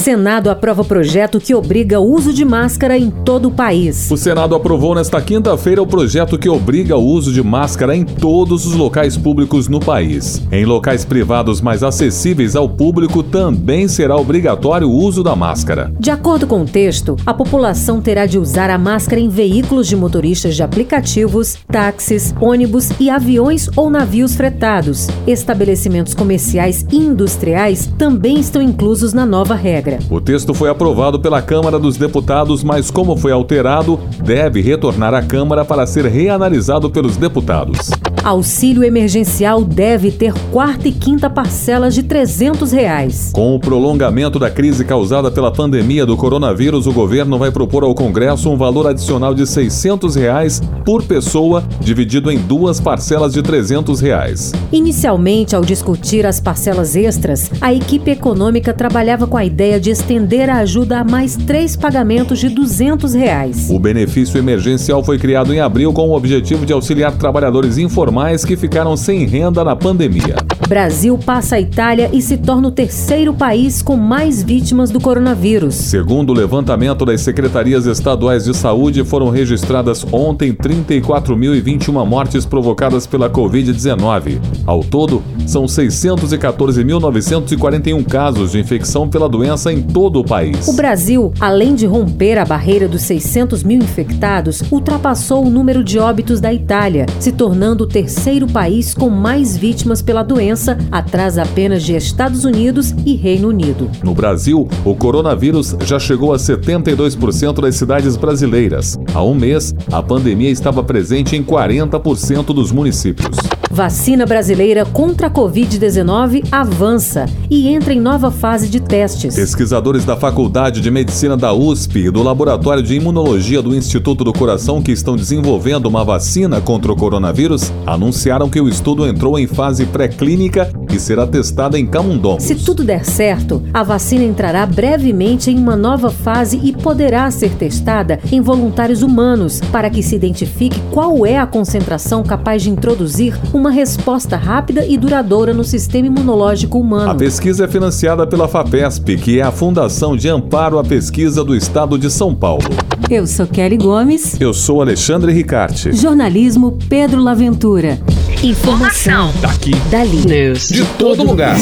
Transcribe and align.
Senado 0.00 0.48
aprova 0.48 0.82
projeto 0.82 1.38
que 1.38 1.54
obriga 1.54 2.00
o 2.00 2.10
uso 2.10 2.32
de 2.32 2.42
máscara 2.42 2.96
em 2.96 3.10
todo 3.10 3.48
o 3.48 3.50
país. 3.50 4.10
O 4.10 4.16
Senado 4.16 4.54
aprovou 4.54 4.94
nesta 4.94 5.20
quinta-feira 5.20 5.82
o 5.82 5.86
projeto 5.86 6.38
que 6.38 6.48
obriga 6.48 6.96
o 6.96 7.04
uso 7.04 7.30
de 7.30 7.42
máscara 7.42 7.94
em 7.94 8.02
todos 8.02 8.64
os 8.64 8.74
locais 8.74 9.18
públicos 9.18 9.68
no 9.68 9.78
país. 9.78 10.42
Em 10.50 10.64
locais 10.64 11.04
privados 11.04 11.60
mais 11.60 11.82
acessíveis 11.82 12.56
ao 12.56 12.66
público 12.66 13.22
também 13.22 13.88
será 13.88 14.16
obrigatório 14.16 14.88
o 14.88 14.94
uso 15.04 15.22
da 15.22 15.36
máscara. 15.36 15.92
De 16.00 16.10
acordo 16.10 16.46
com 16.46 16.62
o 16.62 16.66
texto, 16.66 17.14
a 17.26 17.34
população 17.34 18.00
terá 18.00 18.24
de 18.24 18.38
usar 18.38 18.70
a 18.70 18.78
máscara 18.78 19.20
em 19.20 19.28
veículos 19.28 19.86
de 19.86 19.96
motoristas 19.96 20.56
de 20.56 20.62
aplicativos, 20.62 21.58
táxis, 21.70 22.34
ônibus 22.40 22.88
e 22.98 23.10
aviões 23.10 23.68
ou 23.76 23.90
navios 23.90 24.34
fretados. 24.34 25.08
Estabelecimentos 25.26 26.14
comerciais 26.14 26.86
e 26.90 26.96
industriais 26.96 27.92
também 27.98 28.40
estão 28.40 28.62
inclusos 28.62 29.12
na 29.12 29.26
nova 29.26 29.54
regra. 29.54 29.89
O 30.10 30.20
texto 30.20 30.54
foi 30.54 30.68
aprovado 30.68 31.18
pela 31.18 31.40
Câmara 31.42 31.78
dos 31.78 31.96
Deputados, 31.96 32.62
mas 32.62 32.90
como 32.90 33.16
foi 33.16 33.32
alterado, 33.32 33.98
deve 34.22 34.60
retornar 34.60 35.14
à 35.14 35.22
Câmara 35.22 35.64
para 35.64 35.86
ser 35.86 36.06
reanalisado 36.06 36.90
pelos 36.90 37.16
deputados. 37.16 37.90
Auxílio 38.22 38.84
emergencial 38.84 39.64
deve 39.64 40.10
ter 40.10 40.34
quarta 40.52 40.86
e 40.86 40.92
quinta 40.92 41.30
parcelas 41.30 41.94
de 41.94 42.02
300 42.02 42.70
reais. 42.70 43.30
Com 43.32 43.54
o 43.54 43.58
prolongamento 43.58 44.38
da 44.38 44.50
crise 44.50 44.84
causada 44.84 45.30
pela 45.30 45.50
pandemia 45.50 46.04
do 46.04 46.18
coronavírus, 46.18 46.86
o 46.86 46.92
governo 46.92 47.38
vai 47.38 47.50
propor 47.50 47.82
ao 47.82 47.94
Congresso 47.94 48.50
um 48.50 48.58
valor 48.58 48.86
adicional 48.86 49.34
de 49.34 49.46
600 49.46 50.16
reais 50.16 50.60
por 50.84 51.02
pessoa, 51.02 51.64
dividido 51.80 52.30
em 52.30 52.38
duas 52.38 52.78
parcelas 52.78 53.32
de 53.32 53.42
300 53.42 54.00
reais. 54.00 54.52
Inicialmente, 54.70 55.56
ao 55.56 55.62
discutir 55.62 56.26
as 56.26 56.40
parcelas 56.40 56.94
extras, 56.96 57.50
a 57.58 57.72
equipe 57.72 58.10
econômica 58.10 58.74
trabalhava 58.74 59.26
com 59.26 59.36
a 59.38 59.46
ideia 59.46 59.80
de 59.80 59.88
estender 59.88 60.50
a 60.50 60.58
ajuda 60.58 60.98
a 60.98 61.04
mais 61.04 61.36
três 61.36 61.74
pagamentos 61.74 62.38
de 62.38 62.50
200 62.50 63.14
reais. 63.14 63.70
O 63.70 63.78
benefício 63.78 64.36
emergencial 64.36 65.02
foi 65.02 65.18
criado 65.18 65.54
em 65.54 65.60
abril 65.60 65.90
com 65.94 66.10
o 66.10 66.14
objetivo 66.14 66.66
de 66.66 66.72
auxiliar 66.74 67.16
trabalhadores 67.16 67.78
informais 67.78 68.09
que 68.44 68.56
ficaram 68.56 68.96
sem 68.96 69.24
renda 69.24 69.62
na 69.62 69.76
pandemia. 69.76 70.36
Brasil 70.70 71.18
passa 71.18 71.56
a 71.56 71.60
Itália 71.60 72.08
e 72.12 72.22
se 72.22 72.36
torna 72.36 72.68
o 72.68 72.70
terceiro 72.70 73.34
país 73.34 73.82
com 73.82 73.96
mais 73.96 74.40
vítimas 74.40 74.88
do 74.88 75.00
coronavírus. 75.00 75.74
Segundo 75.74 76.30
o 76.30 76.32
levantamento 76.32 77.04
das 77.04 77.22
secretarias 77.22 77.86
estaduais 77.86 78.44
de 78.44 78.56
saúde, 78.56 79.02
foram 79.02 79.30
registradas 79.30 80.06
ontem 80.12 80.52
34.021 80.52 82.06
mortes 82.06 82.46
provocadas 82.46 83.04
pela 83.04 83.28
Covid-19. 83.28 84.38
Ao 84.64 84.84
todo, 84.84 85.20
são 85.44 85.64
614.941 85.64 88.06
casos 88.06 88.52
de 88.52 88.60
infecção 88.60 89.08
pela 89.08 89.28
doença 89.28 89.72
em 89.72 89.82
todo 89.82 90.20
o 90.20 90.24
país. 90.24 90.68
O 90.68 90.74
Brasil, 90.74 91.32
além 91.40 91.74
de 91.74 91.84
romper 91.84 92.38
a 92.38 92.44
barreira 92.44 92.86
dos 92.86 93.02
600 93.02 93.64
mil 93.64 93.82
infectados, 93.82 94.62
ultrapassou 94.70 95.44
o 95.44 95.50
número 95.50 95.82
de 95.82 95.98
óbitos 95.98 96.40
da 96.40 96.54
Itália, 96.54 97.06
se 97.18 97.32
tornando 97.32 97.82
o 97.82 97.88
terceiro 97.88 98.46
país 98.46 98.94
com 98.94 99.10
mais 99.10 99.56
vítimas 99.56 100.00
pela 100.00 100.22
doença, 100.22 100.59
atrás 100.90 101.38
apenas 101.38 101.82
de 101.82 101.94
Estados 101.96 102.44
Unidos 102.44 102.94
e 103.04 103.16
Reino 103.16 103.48
Unido. 103.48 103.90
No 104.02 104.14
Brasil, 104.14 104.68
o 104.84 104.94
coronavírus 104.94 105.76
já 105.84 105.98
chegou 105.98 106.32
a 106.32 106.36
72% 106.36 107.60
das 107.60 107.76
cidades 107.76 108.16
brasileiras. 108.16 108.98
Há 109.14 109.22
um 109.22 109.34
mês, 109.34 109.74
a 109.90 110.02
pandemia 110.02 110.50
estava 110.50 110.82
presente 110.82 111.36
em 111.36 111.42
40% 111.42 112.46
dos 112.46 112.72
municípios. 112.72 113.36
Vacina 113.72 114.26
brasileira 114.26 114.84
contra 114.84 115.28
a 115.28 115.30
Covid-19 115.30 116.44
avança 116.50 117.26
e 117.48 117.68
entra 117.68 117.94
em 117.94 118.00
nova 118.00 118.28
fase 118.28 118.68
de 118.68 118.80
testes. 118.80 119.36
Pesquisadores 119.36 120.04
da 120.04 120.16
Faculdade 120.16 120.80
de 120.80 120.90
Medicina 120.90 121.36
da 121.36 121.52
USP 121.52 122.00
e 122.00 122.10
do 122.10 122.20
Laboratório 122.20 122.82
de 122.82 122.96
Imunologia 122.96 123.62
do 123.62 123.72
Instituto 123.72 124.24
do 124.24 124.32
Coração, 124.32 124.82
que 124.82 124.90
estão 124.90 125.14
desenvolvendo 125.14 125.86
uma 125.86 126.04
vacina 126.04 126.60
contra 126.60 126.90
o 126.90 126.96
coronavírus, 126.96 127.72
anunciaram 127.86 128.50
que 128.50 128.60
o 128.60 128.68
estudo 128.68 129.06
entrou 129.06 129.38
em 129.38 129.46
fase 129.46 129.86
pré-clínica 129.86 130.72
e 130.96 131.00
será 131.00 131.26
testada 131.26 131.78
em 131.78 131.86
camundongos. 131.86 132.44
Se 132.44 132.54
tudo 132.54 132.84
der 132.84 133.04
certo, 133.04 133.62
a 133.72 133.82
vacina 133.82 134.24
entrará 134.24 134.66
brevemente 134.66 135.50
em 135.50 135.58
uma 135.58 135.76
nova 135.76 136.10
fase 136.10 136.60
e 136.62 136.72
poderá 136.72 137.30
ser 137.30 137.50
testada 137.50 138.18
em 138.30 138.40
voluntários 138.40 139.02
humanos 139.02 139.60
para 139.72 139.90
que 139.90 140.02
se 140.02 140.14
identifique 140.14 140.80
qual 140.90 141.24
é 141.24 141.38
a 141.38 141.46
concentração 141.46 142.22
capaz 142.22 142.62
de 142.62 142.70
introduzir 142.70 143.38
uma 143.52 143.70
resposta 143.70 144.36
rápida 144.36 144.84
e 144.84 144.96
duradoura 144.96 145.52
no 145.52 145.64
sistema 145.64 146.06
imunológico 146.06 146.78
humano. 146.78 147.10
A 147.10 147.14
pesquisa 147.14 147.64
é 147.64 147.68
financiada 147.68 148.26
pela 148.26 148.48
FAPESP, 148.48 149.16
que 149.16 149.38
é 149.38 149.42
a 149.42 149.50
Fundação 149.50 150.16
de 150.16 150.28
Amparo 150.28 150.78
à 150.78 150.84
Pesquisa 150.84 151.44
do 151.44 151.54
Estado 151.54 151.98
de 151.98 152.10
São 152.10 152.34
Paulo. 152.34 152.64
Eu 153.08 153.26
sou 153.26 153.46
Kelly 153.46 153.76
Gomes. 153.76 154.40
Eu 154.40 154.54
sou 154.54 154.80
Alexandre 154.80 155.32
Ricarte. 155.32 155.92
Jornalismo 155.92 156.78
Pedro 156.88 157.20
Laventura. 157.22 157.98
Informação. 158.42 159.34
Daqui. 159.42 159.74
Dali. 159.90 160.24
News. 160.26 160.70
De 160.70 160.82
todo 160.96 161.22
lugar. 161.22 161.56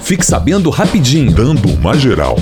Fique 0.00 0.24
sabendo 0.24 0.70
rapidinho. 0.70 1.30
Dando 1.30 1.68
uma 1.68 1.94
geral. 1.98 2.38